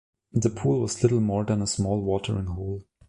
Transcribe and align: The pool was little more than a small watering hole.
The 0.33 0.49
pool 0.49 0.81
was 0.81 1.03
little 1.03 1.19
more 1.21 1.43
than 1.45 1.61
a 1.61 1.67
small 1.67 2.01
watering 2.01 2.47
hole. 2.47 2.81